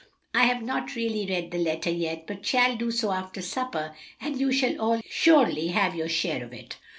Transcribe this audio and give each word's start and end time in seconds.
"I 0.33 0.45
have 0.45 0.63
not 0.63 0.95
really 0.95 1.27
read 1.27 1.51
the 1.51 1.59
letter 1.59 1.91
yet, 1.91 2.25
but 2.25 2.43
shall 2.43 2.75
do 2.75 2.89
so 2.89 3.11
after 3.11 3.39
supper, 3.39 3.95
and 4.19 4.39
you 4.41 4.51
shall 4.51 4.75
all 4.81 4.99
surely 5.07 5.67
have 5.67 5.93
your 5.93 6.09
share 6.09 6.43
of 6.43 6.53
it." 6.53 6.77